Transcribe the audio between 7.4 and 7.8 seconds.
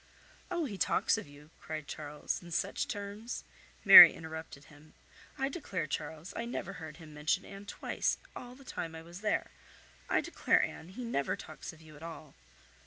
Anne